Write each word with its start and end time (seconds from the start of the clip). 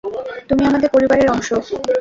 তুমি 0.49 0.63
আমাদের 0.65 0.89
পরিবারের 0.89 1.27
অংশ। 1.29 1.49